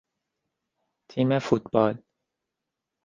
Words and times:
تیم 1.09 1.39
فوتبال 1.39 2.03